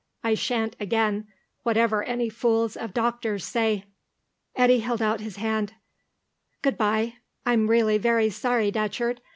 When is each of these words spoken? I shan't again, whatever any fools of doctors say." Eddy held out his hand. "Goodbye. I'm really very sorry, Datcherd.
I 0.23 0.33
shan't 0.33 0.75
again, 0.79 1.27
whatever 1.61 2.01
any 2.03 2.27
fools 2.27 2.75
of 2.75 2.91
doctors 2.91 3.43
say." 3.45 3.85
Eddy 4.55 4.79
held 4.79 4.99
out 4.99 5.19
his 5.21 5.35
hand. 5.35 5.75
"Goodbye. 6.63 7.17
I'm 7.45 7.67
really 7.67 7.99
very 7.99 8.31
sorry, 8.31 8.71
Datcherd. 8.71 9.19